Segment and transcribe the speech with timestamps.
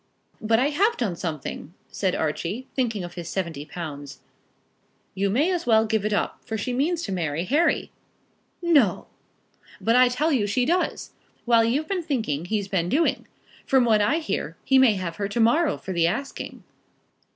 [0.41, 4.17] "But I have done something," said Archie, thinking of his seventy pounds.
[5.13, 7.91] "You may as well give it up, for she means to marry Harry."
[8.63, 9.05] "No!"
[9.79, 11.11] "But I tell you she does.
[11.45, 13.27] While you've been thinking he's been doing.
[13.63, 16.63] From what I hear he may have her to morrow for the asking."